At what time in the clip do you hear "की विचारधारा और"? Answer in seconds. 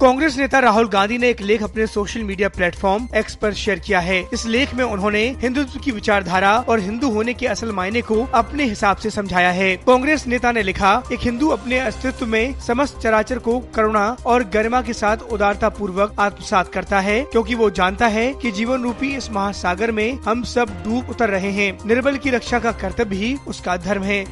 5.80-6.80